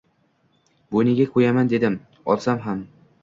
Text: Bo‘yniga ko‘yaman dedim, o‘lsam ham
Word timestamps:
Bo‘yniga 0.95 1.27
ko‘yaman 1.35 1.71
dedim, 1.75 1.97
o‘lsam 2.35 2.65
ham 2.67 2.81